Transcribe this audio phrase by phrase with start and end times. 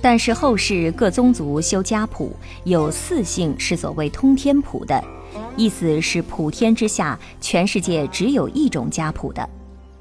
[0.00, 2.32] 但是后世各宗族修家谱
[2.64, 5.02] 有四姓是所谓通天谱的，
[5.56, 9.48] 意思是普天之下全世界只有一种家谱的。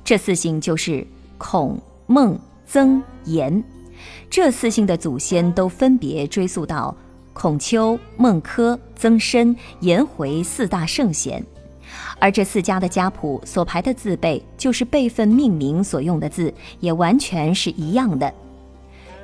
[0.03, 1.05] 这四姓就是
[1.37, 3.63] 孔、孟、曾、颜。
[4.29, 6.95] 这四姓的祖先都分别追溯到
[7.33, 11.43] 孔丘、孟轲、曾参、颜回四大圣贤。
[12.19, 18.31] 而这四家的家谱所排的字辈，就是辈分命名所用的字，也完全是一样的。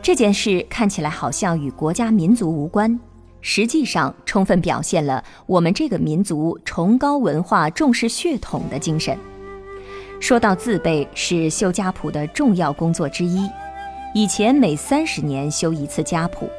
[0.04, 3.00] 这件事看起来好像与国家民族无关，
[3.40, 9.18] 实际上充分表现了我们这个民族崇高文化、重视血统的精神。
[10.20, 13.50] 说到字辈，是修家谱的重要工作之一。
[14.14, 16.50] 以前每三十年修一次家谱，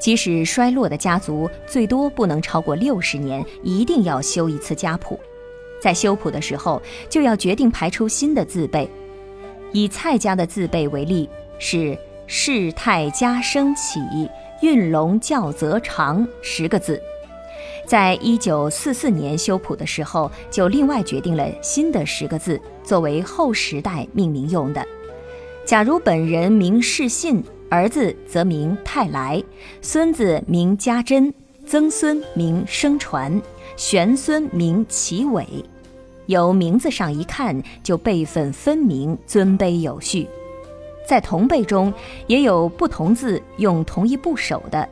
[0.00, 5.18] 即使衰落的家族，最多不能超过六十年，一定要修一次家谱。
[5.80, 8.90] 在修谱的时候，就要决定排出新的字辈。
[9.70, 11.28] 以蔡家的字辈为例，
[11.60, 11.96] 是
[12.32, 13.98] “世泰家生起，
[14.62, 17.02] 运龙教则长”十个字。
[17.84, 24.86] 在一九四四年修谱的时候，就另外决定了新的十个字，作为后时代命名用的。
[25.64, 29.42] 假如本人名世信，儿子则名泰来，
[29.82, 31.34] 孙子名家珍，
[31.66, 33.42] 曾孙名生传。
[33.76, 35.44] 玄孙名齐伟，
[36.26, 40.28] 由名字上一看就辈分分明、尊卑有序。
[41.06, 41.92] 在同辈中
[42.26, 44.88] 也有不同字用同一部首的，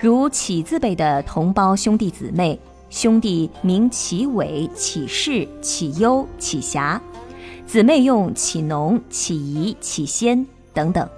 [0.00, 2.58] 如启字辈的同胞兄弟姊妹，
[2.90, 7.00] 兄弟名启伟、启世、启优、启霞，
[7.66, 11.08] 姊妹用启农、启仪、启先等等。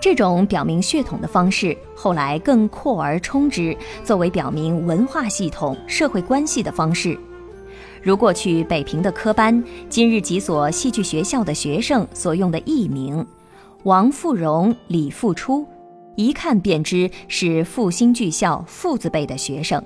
[0.00, 7.18] 这种表明血统的方式，后来更扩而充之，作为表明文化系统、社会关系的方式。
[8.02, 13.26] 如过去北平的科班，今日几所戏剧学校的学生所用的艺名，
[13.84, 15.66] 王富荣、李富初，
[16.16, 19.82] 一看便知是复兴剧校富字辈的学生。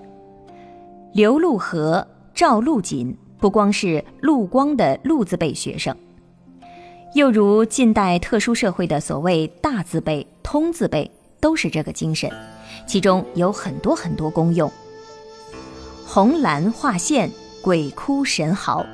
[1.15, 5.95] 刘陆和、赵陆锦，不光是陆光的陆字辈学生。
[7.15, 12.31] 又如近代特殊社会的所谓大字辈、通字辈，都是这个精神，
[12.87, 14.71] 其中有很多很多功用。
[16.07, 17.31] 红蓝画线，
[17.63, 18.85] 鬼哭神嚎。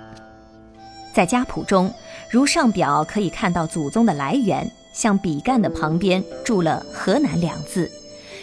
[1.14, 1.92] 在家谱中，
[2.30, 7.90] 如上表可以看到祖宗的来源，像笔干的旁边注了河南两字。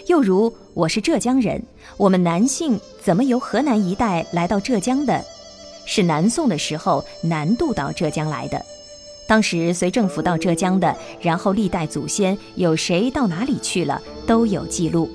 [0.07, 1.63] 又如我是浙江人，
[1.95, 5.23] 我们南姓怎么由河南一带来到浙江的？
[5.85, 8.59] 是南宋的时候南渡到浙江来的。
[9.27, 15.07] 当时随政府到浙江的，然后历代祖先有谁到哪里去了，都有记录。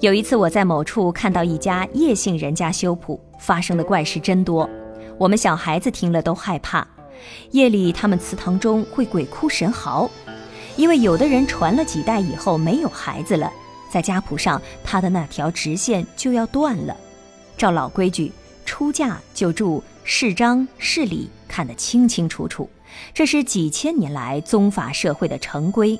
[0.00, 4.68] 有一次我在某处看到一家叶姓人家修谱，发生的怪事真多，
[5.16, 6.86] 我们小孩子听了都害怕。
[7.52, 10.10] 夜里他们祠堂中会鬼哭神嚎，
[10.76, 13.50] 因为有的人传了几代以后没有孩子了，
[13.90, 16.94] 在家谱上他的那条直线就要断了。
[17.56, 18.30] 照老规矩，
[18.66, 22.68] 出嫁就注世章世礼，看得清清楚楚。
[23.14, 25.98] 这是几千年来宗法社会的成规，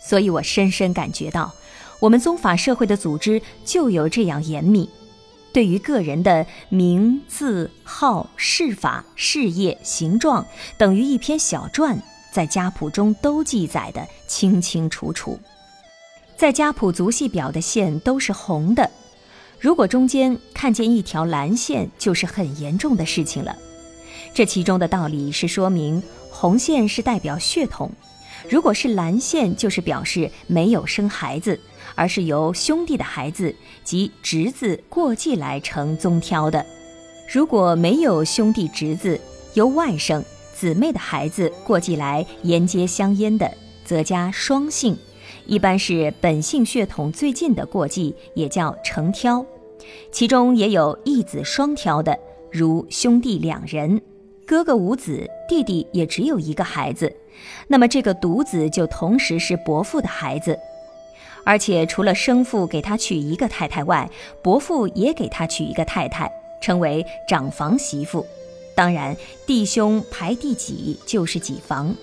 [0.00, 1.52] 所以我深深感觉到，
[2.00, 4.88] 我们宗法社会的组织就有这样严密，
[5.52, 10.46] 对于个人的名字、号、事法、事业、形状，
[10.76, 15.38] 等于一篇小传，在家谱中都记载的清清楚楚。
[16.36, 18.90] 在家谱族系表的线都是红的，
[19.58, 23.56] 如果中间看见一条蓝线，就是很严重的事情了。
[24.34, 27.90] 这其中的道理是说明红线是代表血统，
[28.50, 31.58] 如果是蓝线，就是表示没有生孩子，
[31.94, 33.54] 而是由兄弟的孩子
[33.84, 36.60] 及侄子过继来成宗挑的；
[37.32, 39.20] 如果没有兄弟侄子，
[39.54, 40.22] 由外甥
[40.54, 43.50] 姊妹的孩子过继来沿接相烟的，
[43.84, 44.96] 则加双姓，
[45.46, 49.44] 一般是本姓血统最近的过继，也叫成挑。
[50.10, 52.18] 其中也有一子双挑的，
[52.50, 54.00] 如兄弟两人。
[54.46, 57.12] 哥哥无子，弟弟也只有一个孩子，
[57.66, 60.56] 那么这个独子就同时是伯父的孩子，
[61.46, 64.10] 而且除了生父给他娶一个太太外，
[64.42, 66.28] 伯父也给他娶一个太太，
[66.60, 68.26] 称为长房媳妇。
[68.74, 69.16] 当然，
[69.46, 71.94] 弟兄排第几就是几房。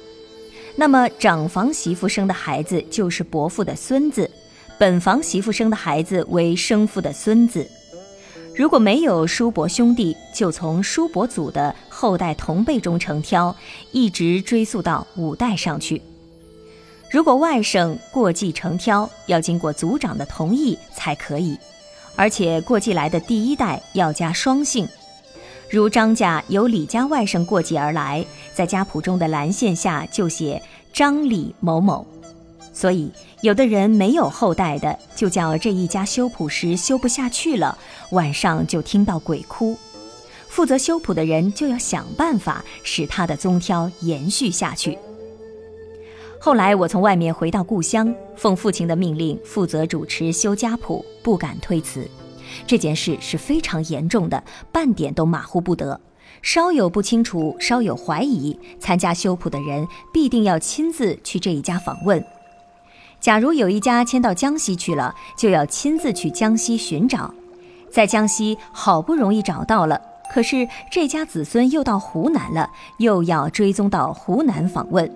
[0.78, 4.32] 那么长房媳妇生的孩子就是伯父的孙子，
[4.80, 7.70] 本房媳妇生的孩子为生父的孙子。
[8.56, 13.54] 如果没有叔伯兄弟，就从叔伯祖的后代同辈中承挑，
[13.92, 16.02] 一直追溯到五代上去。
[17.14, 21.56] 如果外甥过继承挑，要经过族长的同意才可以，
[22.16, 24.90] 而且过继来的第一代要加双姓。
[25.70, 28.26] 如张家由李家外甥过继而来，
[28.56, 30.60] 在家谱中的蓝线下就写
[30.92, 32.04] 张李某某。
[32.74, 33.12] 所以，
[33.42, 37.78] 有的人没有后代的，就叫这一家修谱时修不下去了，
[38.10, 39.78] 晚上就听到鬼哭。
[40.48, 44.98] 负责修谱的人就要想办法使他的宗挑延续下去。
[46.46, 52.06] 后来我从外面回到故乡，奉父亲的命令负责主持修家谱，不敢推辞。
[52.68, 55.98] 这件事是非常严重的，半点都马虎不得。
[56.42, 62.22] 稍有不清楚，稍有怀疑，参加修谱的人必定要亲自去这一家访问。
[63.22, 67.34] 假如有一家迁到江西去了，就要亲自去江西寻找，
[67.90, 70.02] 在江西好不容易找到了，
[70.34, 75.10] 可是这家子孙又到湖南了，又要追踪到湖南访问。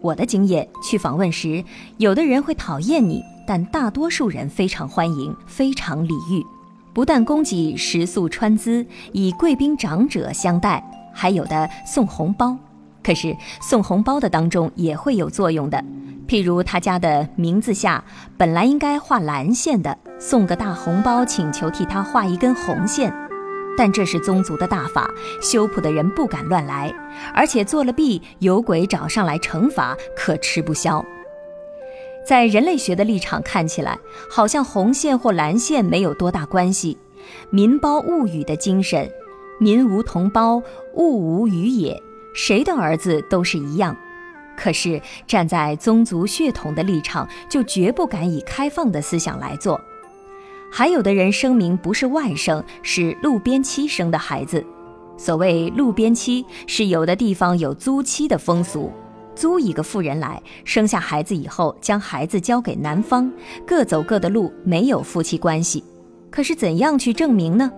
[0.00, 1.64] 我的经验，去访问时，
[1.98, 6.44] 有的人会讨厌你，但大多数人非常欢迎，非常礼遇，
[6.92, 10.82] 不但供给食宿穿资，以贵宾长者相待，
[11.12, 12.56] 还有的送红包。
[13.02, 15.82] 可是送红包的当中也会有作用的。
[16.28, 18.04] 譬如他家的名字下
[18.36, 23.29] 本来应该画蓝线的，送个大红包，请求替他画一根红线。
[23.76, 26.94] 但这是宗族的大法，修谱的人不敢乱来，
[27.34, 31.04] 而且做了弊，有鬼找上来惩罚，可吃不消。
[32.26, 33.98] 在人类学的立场看起来，
[34.30, 36.98] 好像红线或蓝线没有多大关系。
[37.50, 39.10] 民胞物与的精神，
[39.58, 40.62] 民无同胞，
[40.94, 42.02] 物无与也，
[42.34, 43.96] 谁的儿子都是一样。
[44.56, 49.80] 可是站在宗族血统的立场，就绝不敢以开放的思想来做。
[50.70, 54.64] 还有的人声明不是外甥，是路边妻生的孩子。
[55.16, 58.90] 所谓路边妻，是有的地方有租妻的风俗，
[59.34, 63.30] 租一个妇人来，生下孩子以后，将孩子交给男方，
[63.66, 65.82] 各走各的路，没有夫妻关系。
[66.30, 67.70] 可是怎样去证明呢？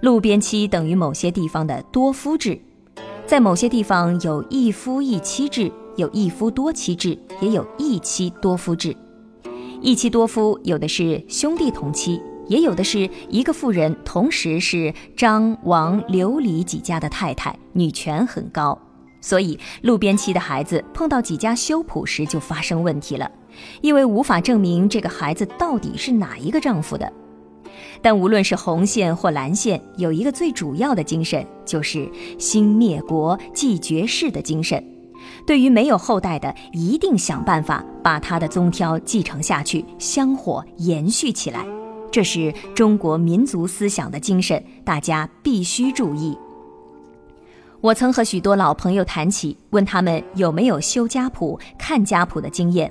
[0.00, 2.58] 路边妻等于某些地方的多夫制，
[3.26, 5.70] 在某些地方有一夫一妻制。
[5.96, 8.96] 有一夫多妻制，也有一妻多夫制。
[9.84, 18.80] 一妻多夫，有的是兄弟同妻，也有的是一个妇人同时是张、王、刘、李几家的太太，女权很高。
[19.20, 23.30] 所以路边妻的孩子碰到几家修谱时就发生问题了，
[23.82, 27.12] 因为无法证明这个孩子到底是哪一个丈夫的。
[28.00, 34.82] 但无论是红线或蓝线，有一个最主要的精神，就是兴灭国、继绝世的精神。
[35.46, 41.64] 对于没有后代的，一定想办法把他的宗挑继承下去，香火延续起来。
[42.10, 46.36] 这是中国民族思想的精神，大家必须注意。
[47.80, 52.90] 我曾和许多老朋友谈起，问他们有没有修家谱、看家谱的经验，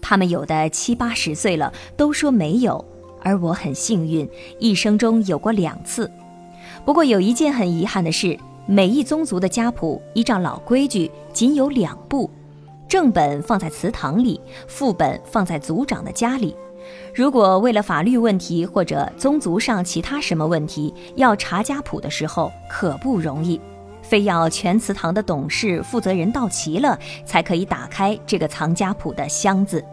[0.00, 2.84] 他们有的七八十岁了，都说没有。
[3.22, 4.28] 而我很幸运，
[4.58, 6.10] 一生中有过两次。
[6.84, 8.38] 不过有一件很遗憾的事。
[8.66, 12.30] 每一宗族的家谱依照老规矩，仅有两部，
[12.88, 16.54] 正本放在祠堂里，副本放在族长的家里。
[17.14, 23.60] 如果为了法律问题或者宗族上其他什么问题要查家谱的时候，可不容易，
[24.02, 29.84] 非要全祠堂的董事负责人到齐了，才可以打开这个藏家谱的箱子。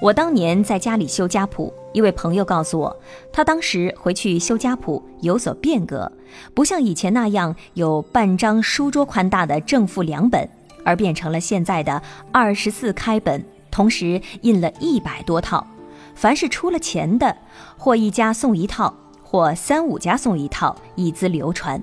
[0.00, 2.96] 我当年在家里修家谱，一位朋友告诉我，
[3.32, 6.10] 他当时回去修家谱有所变革，
[6.54, 10.48] 不像以前那样有半张书桌宽大的正负两本，
[10.84, 15.66] 而变成了现在的二十四开本，同时印了一百多套。
[16.14, 17.36] 凡是出了钱的，
[17.76, 18.92] 或一家送一套，
[19.22, 21.80] 或三五家送一套，以资流传。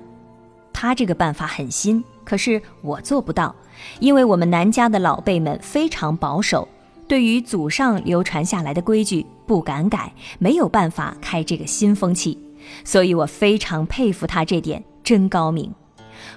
[0.72, 3.54] 他这个办法很新，可是我做不到，
[3.98, 6.68] 因为我们南家的老辈们非常保守。
[7.08, 12.38] 对于祖上流传下来的规矩不敢改，没有办法开这个新风气，
[12.84, 15.72] 所以我非常佩服他这点，真高明。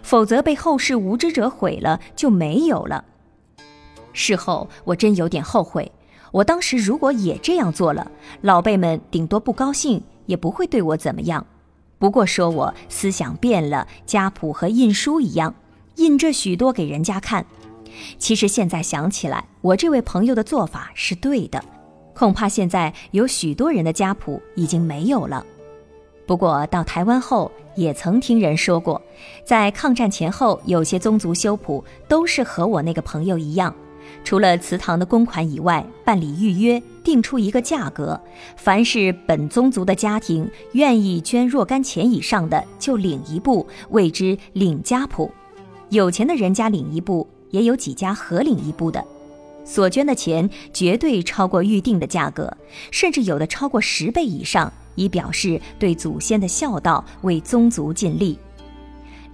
[0.04, 3.04] 否则被后世无知者毁了就没有了。
[4.14, 5.92] 事后我真有点后悔，
[6.32, 8.12] 我当时如果也这样做了，
[8.42, 11.46] 老辈们顶多不高兴，也不会对我怎么样。
[11.98, 15.56] 不过说我思想变了，家谱和印书一样，
[15.96, 17.46] 印这许多给人家看。
[18.18, 21.64] 其实现在想起来，我这位朋友的做法是对的。
[22.20, 25.46] 恐怕现在有许多人的家谱已经没有了。
[26.28, 29.02] 不过到台湾后，也曾听人说过，
[29.46, 33.74] 在抗战前后，有些宗族修谱都是和我那个朋友一样，
[34.26, 38.20] 除了祠堂的公款以外，办理预约，定出一个价格。
[38.58, 45.32] 凡是本宗族的家庭愿意捐若干钱以上的，就领一部，谓之领家谱。
[45.88, 49.02] 有钱的人家领一部，也有几家合领一部的。
[49.70, 52.52] 所捐的钱绝对超过预定的价格，
[52.90, 58.36] 甚至有的超过十倍以上，以表示对祖先的孝道，为宗族尽力。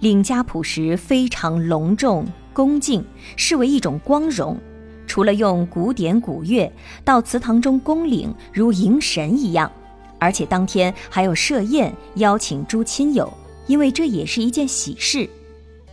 [0.00, 3.02] 领家谱时非常隆重恭敬，
[3.34, 4.58] 视为一种光荣。
[5.06, 6.70] 除了用古典古乐
[7.02, 9.72] 到祠堂中恭领，如迎神一样，
[10.18, 13.32] 而且当天还有设宴邀请诸亲友，
[13.66, 15.26] 因为这也是一件喜事，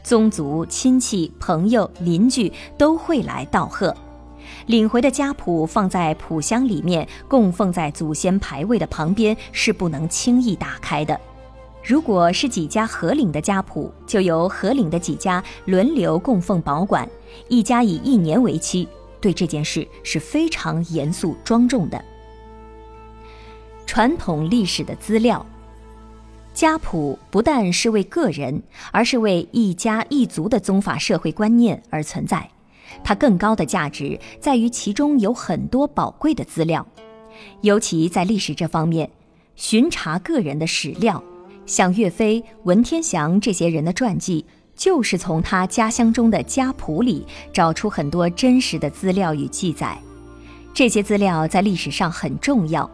[0.04, 3.96] 宗族亲戚朋友邻居都会来道贺。
[4.67, 11.20] 领回的家谱放在谱箱里面，供奉在祖先牌位的旁边，是不能轻易打开的。
[11.84, 17.08] 如果是几家合领的家谱，就由合领的几家轮流供奉保管，
[17.50, 18.88] 一家以一年为期。
[19.20, 22.03] 对这件事是非常严肃庄重的。
[23.86, 25.46] 传统历史的资料，
[26.53, 32.50] 家谱不但是为个人，而是为一家一族的宗法社会观念而存在。
[33.04, 36.86] 它更高的价值在于其中有很多宝贵的资料，
[37.62, 39.10] 尤其在历史这方面，
[39.56, 41.24] 巡查个人的史料，
[41.66, 44.46] 像岳飞、文天祥这些人的传记。
[44.76, 47.24] 就是从他家乡中的家谱里
[47.54, 49.96] 找出很多真实的资料与记载，
[50.74, 52.90] 这些资料在历史上很重要。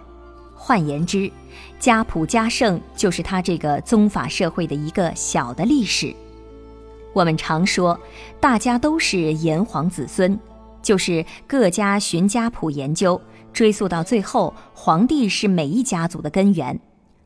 [0.54, 1.32] 换言之，
[1.80, 6.14] 家谱家盛就是他这个宗法社会的一个小的历史。
[7.14, 8.00] 我们常说，
[8.40, 10.40] 大家都是炎黄子孙，
[10.82, 13.20] 就是各家寻家谱研究，
[13.52, 16.80] 追溯到最后，皇帝是每一家族的根源。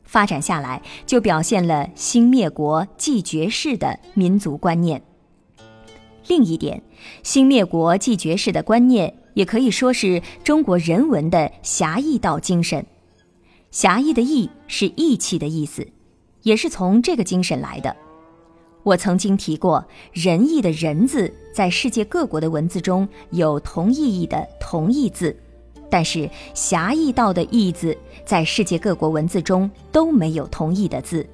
[0.04, 5.02] 发展下来，就表现了兴灭国继绝世的民族观念。
[6.28, 6.82] 另一点，
[7.22, 12.86] 兴灭国继绝世的观念，也可以说是中国人文的侠义道精神。
[13.70, 15.86] 侠义的义是义气的意思，
[16.42, 17.94] 也是从这个精神来的。
[18.84, 25.34] 我曾经提过，仁义的仁字，在世界各国的文字中有同意义的同义字。
[25.90, 31.26] 但是侠义道的义字，在世界各国文字中都没有同义的字，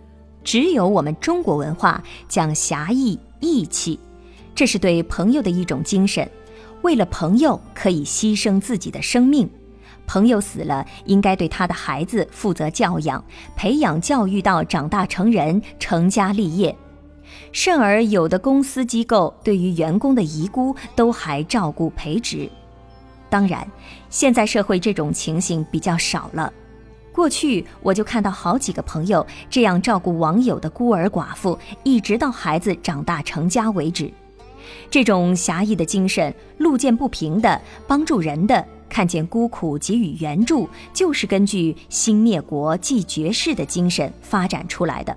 [0.45, 3.99] 只有我们中国文化讲侠义义气，
[4.55, 6.29] 这是对朋友的一种精神。
[6.83, 9.51] 为了朋友可以牺牲自己的生命，
[10.07, 13.25] 朋友死了应该对他的孩子负责教养，
[13.57, 16.77] 培养教育到长大成人，成家立业。
[17.53, 22.49] 甚而有的公司机构对于员工的遗孤都还照顾培植。
[23.29, 23.67] 当然，
[24.09, 26.53] 现在社会这种情形比较少了。
[27.13, 34.11] 过去我就看到好几个朋友这样照顾网友的孤儿寡妇，一直到孩子长大成家为止。
[34.91, 45.17] 这种侠义的精神，路见不平的帮助人的，看见孤苦给予援助，就是根据兴灭国继绝世的精神发展出来的。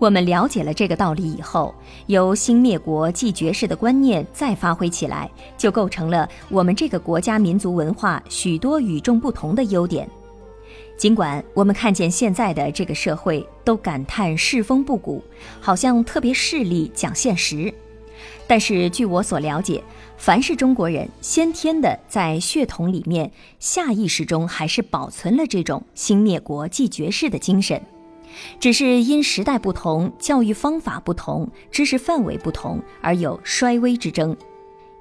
[0.00, 1.74] 我们了解了这个道理以后，
[2.06, 10.08] 由兴灭国继绝世的观念再发挥起来，就构成了我们这个国家民族文化许多与众不同的优点。
[10.96, 15.22] 尽管我们看见现在的这个社会都感叹世风不古，
[15.60, 17.72] 好像特别势利讲现实，
[18.46, 19.84] 但是据我所了解，
[20.16, 27.78] 凡是中国人先天的在血统里面，下意识中还是保存了这种兴灭国继绝世的精神。
[28.58, 34.36] 只是因时代不同、教育方法不同、知识范围不同而有衰微之争。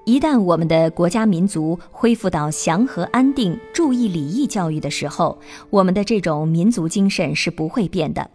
[0.06, 5.38] 一旦我们的国家民族恢复到祥和安定、注意礼义教育的时候，
[5.70, 8.28] 我们的这种民族精神是不会变的。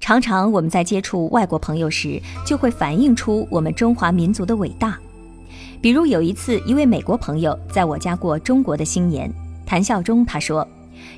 [0.00, 4.98] 常常我们在接触外国朋友时，就会反映出我们中华民族的伟大。
[5.80, 9.32] 比如有一次，一位美国朋友在我家过中国的新年，
[9.64, 10.66] 谈笑中他说：“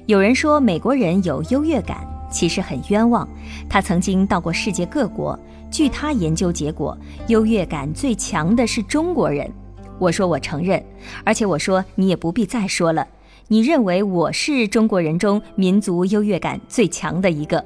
[0.07, 3.29] 有人说美国人有优越感。”其实很冤枉，
[3.69, 5.39] 他曾经到过世界各国。
[5.71, 6.97] 据他研究结果，
[7.29, 9.51] 优越感最强的是中国人。
[9.99, 10.83] 我说我承认，
[11.25, 13.07] 而且我说你也不必再说了。
[13.49, 17.65] 你认为我是中国人中民族优越感最强的一个？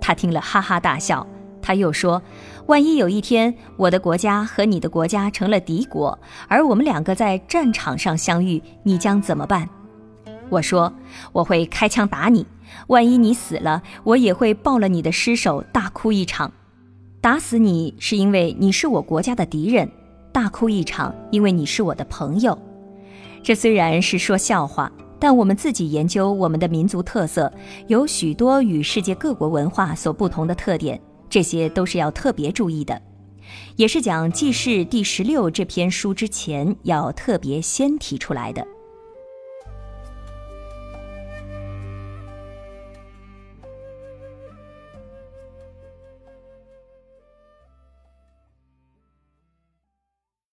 [0.00, 1.26] 他听了哈哈大笑。
[1.60, 2.22] 他又说
[2.66, 9.68] ：“万一有一天我的国家和你的国家成了敌国，而我们两个在战场上相遇，你将怎么办？”
[10.48, 10.92] 我说
[11.32, 12.46] ：“我会开枪打你。”
[12.88, 16.52] 万一你死了，我也会抱了你的尸首大哭一场。
[17.20, 19.90] 打死你是因为你是我国家的敌人，
[20.32, 22.56] 大哭一场因为你是我的朋友。
[23.42, 27.52] 这虽然是说笑话，但我们自己研究我们的民族特色，
[27.88, 33.00] 有许多与世界各国文化所不同的特点，这些都是要特别注意的。
[33.76, 38.66] 也是讲记事第十六这篇书之前要特别先提出来的。